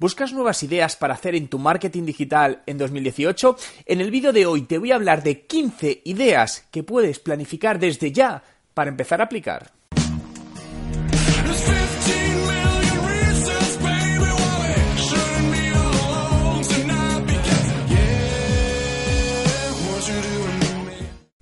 ¿Buscas 0.00 0.32
nuevas 0.32 0.62
ideas 0.62 0.96
para 0.96 1.12
hacer 1.12 1.34
en 1.34 1.48
tu 1.48 1.58
marketing 1.58 2.06
digital 2.06 2.62
en 2.64 2.78
2018? 2.78 3.54
En 3.84 4.00
el 4.00 4.10
vídeo 4.10 4.32
de 4.32 4.46
hoy 4.46 4.62
te 4.62 4.78
voy 4.78 4.92
a 4.92 4.94
hablar 4.94 5.22
de 5.22 5.42
15 5.42 6.00
ideas 6.06 6.64
que 6.70 6.82
puedes 6.82 7.18
planificar 7.18 7.78
desde 7.78 8.10
ya 8.10 8.42
para 8.72 8.88
empezar 8.88 9.20
a 9.20 9.24
aplicar. 9.24 9.79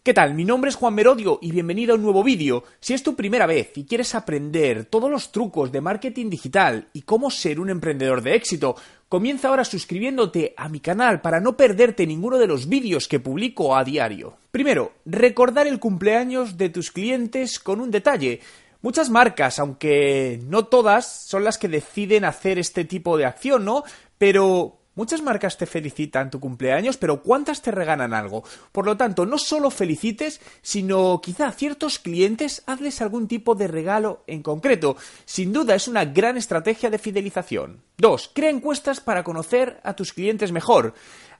¿Qué 0.09 0.15
tal? 0.15 0.33
Mi 0.33 0.47
nombre 0.47 0.71
es 0.71 0.77
Juan 0.77 0.95
Merodio 0.95 1.39
y 1.43 1.53
bienvenido 1.53 1.93
a 1.93 1.97
un 1.97 2.03
nuevo 2.03 2.25
vídeo. 2.25 2.65
Si 2.81 2.95
es 2.95 3.03
tu 3.03 3.15
primera 3.15 3.45
vez 3.45 3.77
y 3.77 3.85
quieres 3.85 4.15
aprender 4.15 4.87
todos 4.87 5.11
los 5.11 5.33
trucos 5.33 5.71
de 5.71 5.83
marketing 5.83 6.31
digital 6.31 6.89
y 6.95 7.03
cómo 7.03 7.31
ser 7.31 7.61
un 7.61 7.69
emprendedor 7.69 8.23
de 8.23 8.35
éxito, 8.35 8.75
comienza 9.11 9.49
ahora 9.49 9.67
suscribiéndote 9.67 10.55
a 10.57 10.71
mi 10.71 10.81
canal 10.81 11.21
para 11.21 11.41
no 11.41 11.59
perderte 11.59 12.07
ninguno 12.07 12.39
de 12.39 12.47
los 12.47 12.71
vídeos 12.71 13.07
que 13.07 13.21
publico 13.21 13.77
a 13.77 13.85
diario. 13.85 14.39
Primero, 14.51 14.93
recordar 15.05 15.67
el 15.67 15.79
cumpleaños 15.79 16.57
de 16.57 16.71
tus 16.71 16.91
clientes 16.91 17.59
con 17.59 17.79
un 17.79 17.91
detalle. 17.91 18.41
Muchas 18.81 19.11
marcas, 19.11 19.59
aunque 19.59 20.41
no 20.43 20.65
todas, 20.65 21.27
son 21.27 21.45
las 21.45 21.59
que 21.59 21.69
deciden 21.69 22.25
hacer 22.25 22.59
este 22.59 22.87
tipo 22.87 23.19
de 23.19 23.27
acción, 23.27 23.67
¿no? 23.67 23.85
Pero 24.17 24.78
Muchas 24.99 25.23
marcas 25.23 25.57
te 25.57 25.67
felicitan 25.67 26.29
tu 26.29 26.41
cumpleaños, 26.41 26.97
pero 26.97 27.23
¿cuántas 27.23 27.63
te 27.63 27.71
regalan 27.71 28.13
algo? 28.13 28.43
Por 28.73 28.85
lo 28.85 28.97
tanto, 28.97 29.27
no 29.27 29.39
solo 29.39 29.71
felicites, 29.71 30.41
sino 30.61 31.21
quizá 31.21 31.47
a 31.47 31.53
ciertos 31.53 32.01
clientes 32.01 32.65
hazles 32.67 33.01
algún 33.01 33.29
tipo 33.29 33.55
de 33.55 33.69
regalo 33.69 34.25
en 34.27 34.43
concreto. 34.43 34.97
Sin 35.25 35.53
duda 35.53 35.77
es 35.77 35.87
una 35.87 36.05
gran 36.05 36.37
estrategia 36.37 36.91
de 36.91 36.99
fidelización. 36.99 37.81
2. 37.99 38.33
Crea 38.35 38.51
encuestas 38.51 38.99
para 38.99 39.23
conocer 39.23 39.79
a 39.85 39.95
tus 39.95 40.13
clientes 40.13 40.51
mejor. 40.51 40.95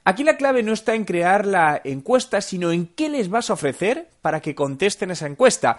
Aquí 0.05 0.23
la 0.23 0.37
clave 0.37 0.63
no 0.63 0.71
está 0.71 0.95
en 0.95 1.03
crear 1.03 1.45
la 1.45 1.81
encuesta, 1.83 2.39
sino 2.39 2.71
en 2.71 2.87
qué 2.87 3.09
les 3.09 3.29
vas 3.29 3.49
a 3.49 3.53
ofrecer 3.55 4.07
para 4.21 4.39
que 4.39 4.55
contesten 4.55 5.11
esa 5.11 5.27
encuesta 5.27 5.75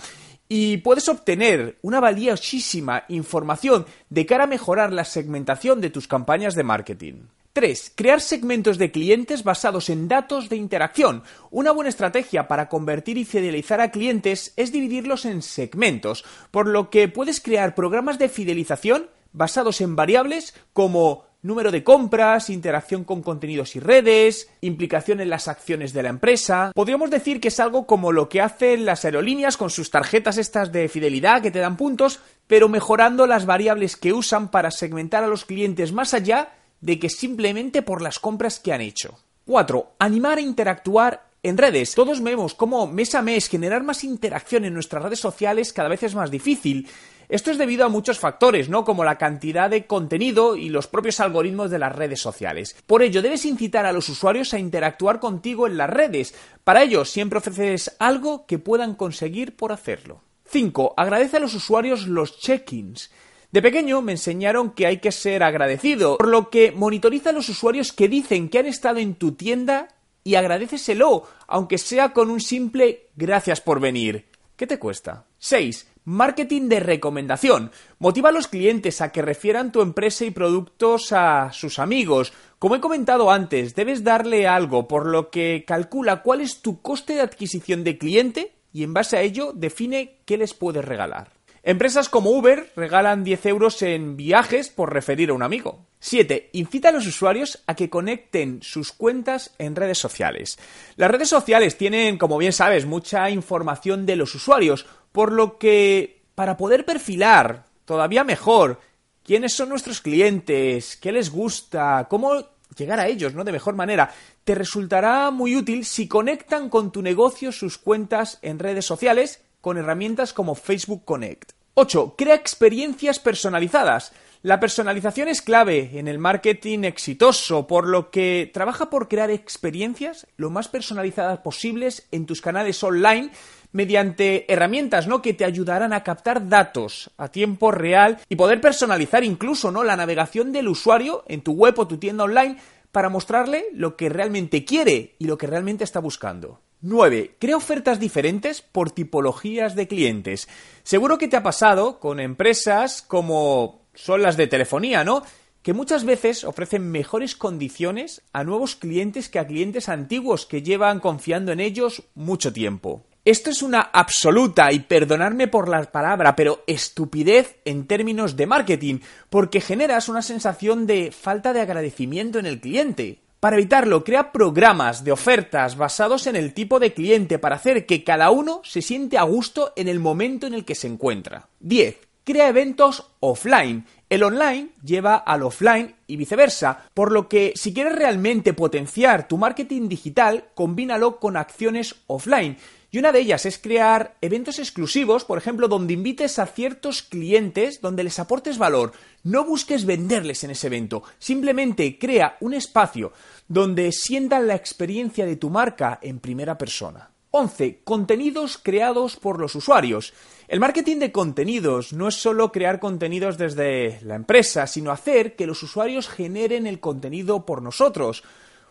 y 0.50 0.77
puedes 0.77 1.09
obtener 1.09 1.78
una 1.81 1.98
valiosísima 1.98 3.05
información 3.09 3.87
de 4.11 4.27
cara 4.27 4.44
a 4.44 4.48
mejorar 4.48 4.92
la 4.92 5.06
segmentación 5.06 5.81
de 5.81 5.89
tus 5.89 6.06
campañas 6.06 6.55
de 6.55 6.65
marketing. 6.65 7.22
3. 7.53 7.93
Crear 7.97 8.20
segmentos 8.20 8.79
de 8.79 8.93
clientes 8.93 9.43
basados 9.43 9.91
en 9.91 10.06
datos 10.06 10.48
de 10.48 10.56
interacción. 10.56 11.25
Una 11.51 11.73
buena 11.73 11.91
estrategia 11.91 12.47
para 12.47 12.69
convertir 12.69 13.19
y 13.19 13.25
fidelizar 13.25 13.81
a 13.81 13.91
clientes 13.91 14.53
es 14.56 14.70
dividirlos 14.70 15.25
en 15.25 15.43
segmentos, 15.43 16.25
por 16.53 16.69
lo 16.69 16.91
que 16.91 17.09
puedes 17.09 17.41
crear 17.41 17.75
programas 17.75 18.19
de 18.19 18.28
fidelización 18.28 19.11
basados 19.33 19.81
en 19.81 19.97
variables 19.97 20.55
como 20.73 21.25
número 21.43 21.71
de 21.71 21.83
compras, 21.83 22.51
interacción 22.51 23.03
con 23.03 23.23
contenidos 23.23 23.75
y 23.75 23.81
redes, 23.81 24.48
implicación 24.61 25.21
en 25.21 25.31
las 25.31 25.48
acciones 25.48 25.93
de 25.93 26.03
la 26.03 26.11
empresa. 26.11 26.71
Podríamos 26.75 27.11
decir 27.11 27.41
que 27.41 27.48
es 27.48 27.59
algo 27.59 27.87
como 27.87 28.12
lo 28.12 28.28
que 28.28 28.43
hacen 28.43 28.84
las 28.84 29.05
aerolíneas 29.05 29.56
con 29.56 29.71
sus 29.71 29.91
tarjetas 29.91 30.39
estas 30.39 30.71
de 30.71 30.89
fidelidad 30.89 31.43
que 31.43 31.50
te 31.50 31.59
dan 31.59 31.77
puntos, 31.77 32.21
pero 32.47 32.69
mejorando 32.69 33.27
las 33.27 33.47
variables 33.47 33.97
que 33.97 34.12
usan 34.12 34.50
para 34.50 34.71
segmentar 34.71 35.25
a 35.25 35.28
los 35.28 35.44
clientes 35.44 35.93
más 35.93 36.15
allá 36.15 36.53
de 36.80 36.98
que 36.98 37.08
simplemente 37.08 37.82
por 37.82 38.02
las 38.02 38.18
compras 38.18 38.58
que 38.58 38.72
han 38.72 38.80
hecho. 38.80 39.18
4. 39.46 39.94
Animar 39.98 40.38
a 40.38 40.42
interactuar 40.42 41.30
en 41.42 41.58
redes. 41.58 41.94
Todos 41.94 42.22
vemos 42.22 42.54
cómo 42.54 42.86
mes 42.86 43.14
a 43.14 43.22
mes 43.22 43.48
generar 43.48 43.82
más 43.82 44.04
interacción 44.04 44.64
en 44.64 44.74
nuestras 44.74 45.02
redes 45.02 45.20
sociales 45.20 45.72
cada 45.72 45.88
vez 45.88 46.02
es 46.02 46.14
más 46.14 46.30
difícil. 46.30 46.88
Esto 47.28 47.52
es 47.52 47.58
debido 47.58 47.84
a 47.84 47.88
muchos 47.88 48.18
factores, 48.18 48.68
¿no? 48.68 48.84
Como 48.84 49.04
la 49.04 49.16
cantidad 49.16 49.70
de 49.70 49.86
contenido 49.86 50.56
y 50.56 50.68
los 50.68 50.88
propios 50.88 51.20
algoritmos 51.20 51.70
de 51.70 51.78
las 51.78 51.94
redes 51.94 52.20
sociales. 52.20 52.74
Por 52.86 53.02
ello, 53.02 53.22
debes 53.22 53.44
incitar 53.44 53.86
a 53.86 53.92
los 53.92 54.08
usuarios 54.08 54.52
a 54.52 54.58
interactuar 54.58 55.20
contigo 55.20 55.68
en 55.68 55.76
las 55.76 55.88
redes. 55.88 56.34
Para 56.64 56.82
ello, 56.82 57.04
siempre 57.04 57.38
ofreces 57.38 57.94
algo 58.00 58.47
que 58.47 58.58
puedan 58.58 58.97
conseguir 58.97 59.56
por 59.56 59.70
hacerlo. 59.70 60.22
5. 60.47 60.94
Agradece 60.97 61.36
a 61.36 61.41
los 61.41 61.54
usuarios 61.54 62.08
los 62.08 62.41
check-ins. 62.41 63.10
De 63.53 63.62
pequeño 63.62 64.00
me 64.00 64.12
enseñaron 64.12 64.71
que 64.71 64.87
hay 64.87 64.99
que 64.99 65.11
ser 65.11 65.43
agradecido, 65.43 66.19
por 66.19 66.28
lo 66.28 66.50
que 66.50 66.71
monitoriza 66.71 67.31
a 67.31 67.33
los 67.33 67.49
usuarios 67.49 67.93
que 67.93 68.09
dicen 68.09 68.49
que 68.49 68.61
han 68.61 68.66
estado 68.66 69.00
en 69.00 69.16
tu 69.16 69.33
tienda 69.33 69.88
y 70.22 70.37
agradeceselo, 70.37 71.25
aunque 71.49 71.78
sea 71.78 72.12
con 72.12 72.31
un 72.31 72.41
simple 72.41 73.09
gracias 73.16 73.60
por 73.60 73.81
venir. 73.81 74.27
¿Qué 74.55 74.69
te 74.69 74.78
cuesta? 74.78 75.25
6. 75.39 75.89
Marketing 76.05 76.69
de 76.69 76.78
recomendación. 76.78 77.72
Motiva 77.99 78.28
a 78.28 78.33
los 78.33 78.47
clientes 78.47 79.00
a 79.00 79.10
que 79.10 79.21
refieran 79.21 79.72
tu 79.72 79.83
empresa 79.83 80.25
y 80.25 80.31
productos 80.31 81.12
a 81.12 81.53
sus 81.53 81.81
amigos. 81.81 82.33
Como 82.60 82.77
he 82.77 82.81
comentado 82.81 83.33
antes, 83.33 83.75
debes 83.75 84.05
darle 84.05 84.47
algo, 84.47 84.87
por 84.87 85.06
lo 85.06 85.28
que 85.31 85.65
calcula 85.66 86.22
cuál 86.22 86.41
es 86.41 86.62
tu 86.62 86.83
coste 86.83 87.15
de 87.15 87.22
adquisición 87.22 87.83
de 87.83 87.99
cliente 87.99 88.55
y 88.72 88.84
en 88.84 88.94
base 88.94 89.16
a 89.16 89.22
ello 89.22 89.53
define 89.53 90.21
qué 90.25 90.37
les 90.37 90.55
puedes 90.55 90.84
regalar. 90.84 91.40
Empresas 91.62 92.09
como 92.09 92.31
Uber 92.31 92.72
regalan 92.75 93.22
10 93.22 93.47
euros 93.47 93.82
en 93.82 94.16
viajes 94.16 94.71
por 94.71 94.94
referir 94.94 95.28
a 95.31 95.34
un 95.34 95.43
amigo. 95.43 95.84
7. 95.98 96.50
Incita 96.53 96.88
a 96.88 96.93
los 96.93 97.06
usuarios 97.06 97.62
a 97.66 97.75
que 97.75 97.91
conecten 97.91 98.62
sus 98.62 98.93
cuentas 98.93 99.54
en 99.59 99.76
redes 99.76 99.98
sociales. 99.98 100.59
Las 100.97 101.10
redes 101.10 101.28
sociales 101.28 101.76
tienen, 101.76 102.16
como 102.16 102.38
bien 102.38 102.54
sabes, 102.54 102.87
mucha 102.87 103.28
información 103.28 104.06
de 104.06 104.16
los 104.16 104.34
usuarios, 104.34 104.87
por 105.12 105.32
lo 105.32 105.59
que 105.59 106.22
para 106.34 106.56
poder 106.56 106.87
perfilar 106.87 107.66
todavía 107.84 108.25
mejor 108.25 108.81
quiénes 109.22 109.53
son 109.53 109.69
nuestros 109.69 110.00
clientes, 110.00 110.97
qué 110.97 111.12
les 111.12 111.31
gusta, 111.31 112.06
cómo 112.09 112.42
llegar 112.75 113.00
a 113.00 113.09
ellos, 113.09 113.34
¿no? 113.34 113.44
De 113.44 113.53
mejor 113.53 113.75
manera, 113.75 114.10
te 114.44 114.54
resultará 114.54 115.31
muy 115.31 115.56
útil 115.56 115.84
si 115.84 116.09
conectan 116.09 116.71
con 116.71 116.91
tu 116.91 117.03
negocio 117.03 117.53
sus 117.53 117.77
cuentas 117.77 118.38
en 118.41 118.59
redes 118.59 118.87
sociales 118.87 119.42
con 119.60 119.78
herramientas 119.78 120.32
como 120.32 120.54
Facebook 120.54 121.04
Connect. 121.04 121.53
8. 121.75 122.15
Crea 122.16 122.34
experiencias 122.34 123.19
personalizadas. 123.19 124.12
La 124.43 124.59
personalización 124.59 125.28
es 125.28 125.43
clave 125.43 125.98
en 125.98 126.09
el 126.09 126.19
marketing 126.19 126.84
exitoso, 126.84 127.66
por 127.66 127.87
lo 127.87 128.10
que 128.10 128.50
trabaja 128.53 128.88
por 128.88 129.09
crear 129.09 129.31
experiencias 129.31 130.26
lo 130.37 130.48
más 130.48 130.69
personalizadas 130.69 131.41
posibles 131.41 132.06
en 132.10 132.25
tus 132.25 132.41
canales 132.41 132.82
online 132.82 133.31
mediante 133.72 134.50
herramientas 134.53 135.06
¿no? 135.06 135.22
que 135.22 135.34
te 135.34 135.44
ayudarán 135.44 135.92
a 135.92 136.03
captar 136.03 136.48
datos 136.48 137.10
a 137.19 137.28
tiempo 137.28 137.71
real 137.71 138.19
y 138.28 138.37
poder 138.37 138.60
personalizar 138.60 139.25
incluso 139.25 139.71
¿no? 139.71 139.84
la 139.84 139.97
navegación 139.97 140.53
del 140.53 140.69
usuario 140.69 141.25
en 141.28 141.42
tu 141.42 141.53
web 141.53 141.78
o 141.78 141.87
tu 141.87 141.98
tienda 141.98 142.25
online 142.25 142.56
para 142.92 143.09
mostrarle 143.09 143.66
lo 143.72 143.97
que 143.97 144.09
realmente 144.09 144.65
quiere 144.65 145.15
y 145.19 145.27
lo 145.27 145.38
que 145.38 145.47
realmente 145.47 145.84
está 145.84 146.00
buscando. 146.00 146.60
9. 146.82 147.36
Crea 147.38 147.56
ofertas 147.56 148.00
diferentes 148.00 148.62
por 148.62 148.91
tipologías 148.91 149.74
de 149.74 149.86
clientes. 149.86 150.48
Seguro 150.82 151.18
que 151.18 151.28
te 151.28 151.36
ha 151.36 151.42
pasado 151.42 152.00
con 152.00 152.20
empresas 152.20 153.02
como 153.02 153.82
son 153.94 154.22
las 154.22 154.36
de 154.36 154.46
telefonía, 154.46 155.04
¿no? 155.04 155.22
Que 155.62 155.74
muchas 155.74 156.04
veces 156.04 156.44
ofrecen 156.44 156.91
mejores 156.91 157.36
condiciones 157.36 158.22
a 158.32 158.44
nuevos 158.44 158.77
clientes 158.77 159.28
que 159.28 159.38
a 159.38 159.47
clientes 159.47 159.91
antiguos 159.91 160.47
que 160.47 160.62
llevan 160.62 161.00
confiando 161.00 161.53
en 161.53 161.60
ellos 161.60 162.04
mucho 162.15 162.53
tiempo. 162.53 163.04
Esto 163.26 163.50
es 163.50 163.62
una 163.62 163.80
absoluta, 163.80 164.72
y 164.72 164.78
perdonadme 164.78 165.47
por 165.47 165.68
la 165.68 165.83
palabra, 165.92 166.34
pero 166.34 166.65
estupidez 166.66 167.59
en 167.66 167.86
términos 167.86 168.34
de 168.34 168.47
marketing, 168.47 169.00
porque 169.28 169.60
generas 169.60 170.09
una 170.09 170.22
sensación 170.22 170.86
de 170.86 171.12
falta 171.12 171.53
de 171.53 171.60
agradecimiento 171.60 172.38
en 172.38 172.47
el 172.47 172.60
cliente. 172.60 173.21
Para 173.41 173.57
evitarlo, 173.57 174.04
crea 174.04 174.33
programas 174.33 175.03
de 175.03 175.13
ofertas 175.13 175.78
basados 175.78 176.27
en 176.27 176.37
el 176.37 176.53
tipo 176.53 176.78
de 176.78 176.92
cliente 176.92 177.39
para 177.39 177.57
hacer 177.57 177.87
que 177.87 178.04
cada 178.04 178.31
uno 178.31 178.60
se 178.65 178.83
siente 178.83 179.16
a 179.16 179.22
gusto 179.22 179.72
en 179.77 179.89
el 179.89 179.98
momento 179.98 180.47
en 180.47 180.53
el 180.53 180.66
que 180.66 180.75
se 180.75 180.89
encuentra. 180.89 181.48
10. 181.60 181.97
Crea 182.22 182.48
eventos 182.48 183.13
offline. 183.21 183.87
El 184.10 184.25
online 184.25 184.69
lleva 184.84 185.16
al 185.16 185.42
offline 185.42 185.95
y 186.07 186.16
viceversa, 186.16 186.84
por 186.92 187.13
lo 187.13 187.31
que 187.31 187.54
si 187.57 187.72
quieres 187.72 187.97
realmente 187.97 188.53
potenciar 188.53 189.27
tu 189.27 189.39
marketing 189.39 189.89
digital, 189.89 190.45
combínalo 190.54 191.19
con 191.19 191.39
acciones 191.39 191.95
offline. 192.09 192.59
Y 192.92 192.98
una 192.98 193.13
de 193.13 193.21
ellas 193.21 193.47
es 193.47 193.59
crear 193.59 194.16
eventos 194.21 194.59
exclusivos, 194.59 195.25
por 195.25 195.39
ejemplo, 195.39 195.69
donde 195.69 195.95
invites 195.95 196.41
a 196.41 196.47
ciertos 196.47 197.03
clientes, 197.03 197.81
donde 197.81 198.03
les 198.03 198.19
aportes 198.19 198.59
valor. 198.59 198.92
No 199.22 199.45
busques 199.45 199.84
venderles 199.87 200.42
en 200.42 200.51
ese 200.51 200.66
evento, 200.66 201.04
simplemente 201.19 201.98
crea 201.98 202.37
un 202.41 202.54
espacio 202.54 203.13
donde 203.47 203.92
sientan 203.92 204.48
la 204.48 204.57
experiencia 204.57 205.25
de 205.25 205.37
tu 205.37 205.51
marca 205.51 206.01
en 206.03 206.19
primera 206.19 206.59
persona. 206.59 207.10
11. 207.33 207.83
Contenidos 207.84 208.59
creados 208.59 209.15
por 209.15 209.39
los 209.39 209.54
usuarios. 209.54 210.13
El 210.48 210.59
marketing 210.59 210.97
de 210.97 211.13
contenidos 211.13 211.93
no 211.93 212.09
es 212.09 212.16
solo 212.16 212.51
crear 212.51 212.81
contenidos 212.81 213.39
desde 213.39 214.01
la 214.03 214.16
empresa, 214.16 214.66
sino 214.66 214.91
hacer 214.91 215.36
que 215.36 215.47
los 215.47 215.63
usuarios 215.63 216.09
generen 216.09 216.66
el 216.66 216.81
contenido 216.81 217.47
por 217.47 217.63
nosotros. 217.63 218.25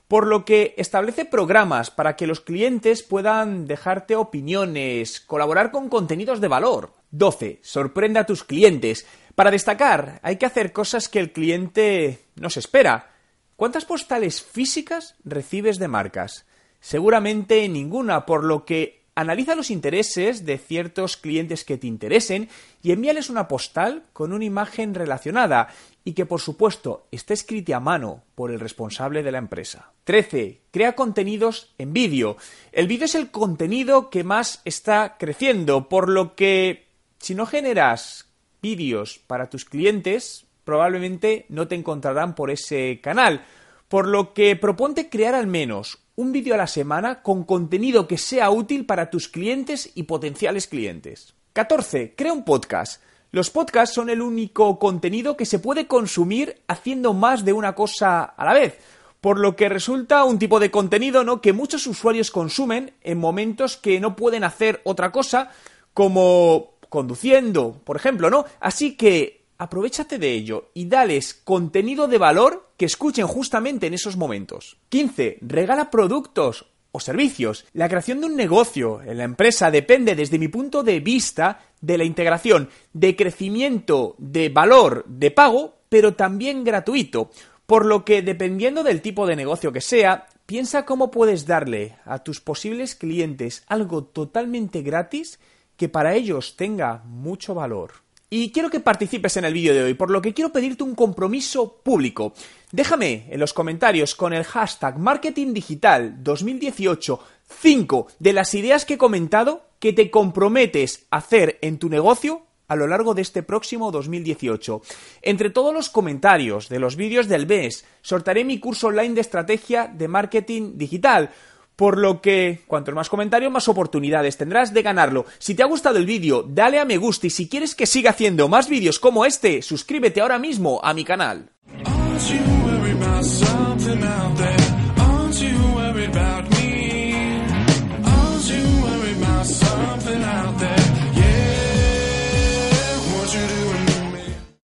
Por 0.10 0.26
lo 0.26 0.44
que 0.44 0.74
establece 0.78 1.24
programas 1.24 1.92
para 1.92 2.16
que 2.16 2.26
los 2.26 2.42
clientes 2.42 3.04
puedan 3.04 3.68
dejarte 3.68 4.16
opiniones, 4.16 5.22
colaborar 5.22 5.70
con 5.70 5.88
contenidos 5.88 6.42
de 6.42 6.48
valor. 6.48 6.96
12. 7.12 7.60
Sorprende 7.62 8.18
a 8.20 8.26
tus 8.26 8.44
clientes. 8.44 9.06
Para 9.36 9.52
destacar, 9.52 10.20
hay 10.24 10.38
que 10.38 10.48
hacer 10.48 10.74
cosas 10.74 11.10
que 11.10 11.20
el 11.20 11.32
cliente 11.32 12.26
no 12.34 12.50
se 12.50 12.60
espera. 12.60 13.12
¿Cuántas 13.56 13.86
postales 13.86 14.42
físicas 14.42 15.14
recibes 15.24 15.78
de 15.78 15.88
marcas? 15.88 16.48
Seguramente 16.80 17.70
ninguna, 17.70 18.26
por 18.26 18.44
lo 18.44 18.66
que 18.66 18.99
analiza 19.20 19.54
los 19.54 19.70
intereses 19.70 20.46
de 20.46 20.58
ciertos 20.58 21.18
clientes 21.18 21.66
que 21.66 21.78
te 21.78 21.88
interesen 21.88 22.48
y 22.82 22.94
envíales 22.94 23.30
una 23.30 23.50
postal 23.50 24.04
con 24.14 24.32
una 24.32 24.46
imagen 24.46 24.96
relacionada 24.96 25.68
y 26.06 26.14
que 26.14 26.26
por 26.26 26.40
supuesto 26.40 27.06
esté 27.12 27.34
escrita 27.34 27.76
a 27.76 27.80
mano 27.82 28.24
por 28.36 28.50
el 28.50 28.62
responsable 28.62 29.22
de 29.22 29.34
la 29.34 29.38
empresa. 29.38 29.92
13. 30.06 30.62
Crea 30.72 30.96
contenidos 30.96 31.74
en 31.78 31.92
vídeo. 31.92 32.38
El 32.72 32.88
vídeo 32.88 33.06
es 33.06 33.16
el 33.16 33.30
contenido 33.30 34.10
que 34.10 34.24
más 34.24 34.62
está 34.64 35.18
creciendo, 35.20 35.90
por 35.90 36.08
lo 36.08 36.36
que 36.36 36.88
si 37.20 37.36
no 37.36 37.46
generas 37.46 38.26
vídeos 38.62 39.20
para 39.28 39.50
tus 39.50 39.66
clientes, 39.66 40.46
probablemente 40.64 41.46
no 41.50 41.68
te 41.68 41.76
encontrarán 41.76 42.36
por 42.36 42.52
ese 42.52 43.02
canal. 43.04 43.44
Por 43.90 44.08
lo 44.08 44.34
que 44.34 44.56
proponte 44.56 45.10
crear 45.10 45.36
al 45.36 45.48
menos 45.48 45.98
un 46.20 46.34
vídeo 46.34 46.54
a 46.54 46.58
la 46.58 46.68
semana 46.68 47.22
con 47.22 47.46
contenido 47.46 48.06
que 48.06 48.18
sea 48.18 48.50
útil 48.50 48.86
para 48.86 49.10
tus 49.10 49.30
clientes 49.30 49.90
y 49.96 50.04
potenciales 50.04 50.68
clientes. 50.68 51.34
14. 51.54 52.14
Crea 52.14 52.34
un 52.34 52.44
podcast. 52.44 53.02
Los 53.32 53.50
podcasts 53.50 53.96
son 53.96 54.10
el 54.10 54.22
único 54.22 54.80
contenido 54.80 55.38
que 55.38 55.46
se 55.46 55.60
puede 55.60 55.88
consumir 55.88 56.62
haciendo 56.68 57.14
más 57.14 57.46
de 57.46 57.54
una 57.54 57.74
cosa 57.74 58.26
a 58.26 58.44
la 58.44 58.54
vez, 58.54 58.78
por 59.22 59.40
lo 59.40 59.56
que 59.56 59.70
resulta 59.70 60.26
un 60.26 60.40
tipo 60.40 60.60
de 60.60 60.70
contenido 60.70 61.24
¿no? 61.24 61.40
que 61.40 61.54
muchos 61.54 61.88
usuarios 61.88 62.32
consumen 62.32 62.92
en 63.02 63.18
momentos 63.18 63.78
que 63.78 64.02
no 64.02 64.18
pueden 64.18 64.44
hacer 64.44 64.82
otra 64.84 65.14
cosa, 65.14 65.52
como 65.94 66.74
conduciendo, 66.90 67.80
por 67.86 67.96
ejemplo, 67.96 68.30
¿no? 68.30 68.44
Así 68.60 68.98
que 68.98 69.39
aprovechate 69.60 70.18
de 70.18 70.32
ello 70.32 70.72
y 70.74 70.86
dales 70.86 71.34
contenido 71.36 72.08
de 72.08 72.18
valor 72.18 72.72
que 72.78 72.86
escuchen 72.86 73.28
justamente 73.28 73.88
en 73.88 73.94
esos 73.94 74.18
momentos. 74.18 74.78
15. 74.90 75.38
Regala 75.42 75.92
productos 75.92 76.66
o 76.92 77.00
servicios. 77.00 77.66
La 77.74 77.90
creación 77.90 78.22
de 78.22 78.28
un 78.28 78.36
negocio 78.36 79.02
en 79.04 79.18
la 79.18 79.26
empresa 79.26 79.70
depende, 79.70 80.16
desde 80.16 80.40
mi 80.40 80.48
punto 80.48 80.82
de 80.82 81.02
vista, 81.02 81.62
de 81.82 81.98
la 81.98 82.06
integración 82.06 82.70
de 82.94 83.16
crecimiento 83.16 84.16
de 84.18 84.50
valor 84.50 85.06
de 85.08 85.30
pago, 85.30 85.76
pero 85.90 86.16
también 86.16 86.64
gratuito. 86.64 87.30
Por 87.66 87.86
lo 87.86 88.04
que, 88.06 88.22
dependiendo 88.22 88.84
del 88.84 89.02
tipo 89.02 89.28
de 89.28 89.36
negocio 89.36 89.72
que 89.72 89.82
sea, 89.82 90.28
piensa 90.46 90.86
cómo 90.86 91.12
puedes 91.12 91.46
darle 91.46 91.98
a 92.06 92.24
tus 92.24 92.40
posibles 92.40 92.96
clientes 92.96 93.64
algo 93.68 94.06
totalmente 94.06 94.82
gratis 94.82 95.40
que 95.76 95.90
para 95.90 96.16
ellos 96.16 96.56
tenga 96.56 97.04
mucho 97.06 97.54
valor. 97.54 97.92
Y 98.32 98.52
quiero 98.52 98.70
que 98.70 98.80
participes 98.80 99.38
en 99.38 99.46
el 99.46 99.54
vídeo 99.54 99.74
de 99.74 99.84
hoy, 99.84 99.96
por 99.96 100.12
lo 100.12 100.22
que 100.22 100.36
quiero 100.36 100.52
pedirte 100.52 100.84
un 100.84 100.94
compromiso 100.94 101.82
público. 101.82 102.34
Déjame 102.72 103.26
en 103.30 103.40
los 103.40 103.54
comentarios 103.54 104.14
con 104.14 104.34
el 104.34 104.44
hashtag 104.44 105.00
Marketing 105.00 105.52
Digital 105.54 106.24
2018 106.24 107.20
5 107.50 108.08
de 108.20 108.34
las 108.34 108.54
ideas 108.54 108.86
que 108.86 108.94
he 108.94 108.98
comentado 109.00 109.66
que 109.80 109.94
te 109.94 110.12
comprometes 110.12 111.08
a 111.10 111.18
hacer 111.18 111.58
en 111.62 111.80
tu 111.80 111.90
negocio 111.90 112.44
a 112.68 112.76
lo 112.76 112.86
largo 112.86 113.16
de 113.16 113.24
este 113.24 113.42
próximo 113.42 113.92
2018. 113.92 114.82
Entre 115.24 115.50
todos 115.50 115.74
los 115.74 115.90
comentarios 115.90 116.70
de 116.70 116.78
los 116.78 116.96
vídeos 116.96 117.28
del 117.28 117.48
mes, 117.48 117.84
sortaré 118.04 118.46
mi 118.46 118.60
curso 118.60 118.88
online 118.88 119.16
de 119.16 119.22
estrategia 119.22 119.88
de 119.88 120.08
marketing 120.08 120.78
digital 120.78 121.32
por 121.80 121.98
lo 121.98 122.20
que, 122.20 122.60
cuantos 122.68 122.94
más 122.94 123.08
comentarios, 123.08 123.54
más 123.54 123.70
oportunidades 123.70 124.36
tendrás 124.36 124.74
de 124.74 124.82
ganarlo. 124.82 125.26
Si 125.38 125.56
te 125.56 125.64
ha 125.64 125.66
gustado 125.66 125.98
el 125.98 126.06
vídeo, 126.06 126.44
dale 126.46 126.78
a 126.78 126.84
me 126.84 126.98
gusta 126.98 127.28
y 127.28 127.30
si 127.30 127.48
quieres 127.48 127.74
que 127.74 127.86
siga 127.86 128.10
haciendo 128.10 128.50
más 128.50 128.68
vídeos 128.68 129.00
como 129.00 129.24
este, 129.24 129.62
suscríbete 129.62 130.20
ahora 130.20 130.40
mismo 130.40 130.82
a 130.84 130.94
mi 130.94 131.06
canal. 131.06 131.50